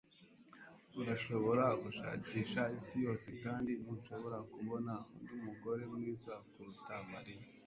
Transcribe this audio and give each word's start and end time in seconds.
Urashobora 1.01 1.65
gushakisha 1.83 2.61
isi 2.79 2.95
yose 3.05 3.27
kandi 3.43 3.71
ntushobora 3.83 4.37
kubona 4.53 4.93
undi 5.15 5.33
mugore 5.45 5.83
mwiza 5.93 6.33
kuruta 6.51 6.93
Mariya. 7.11 7.45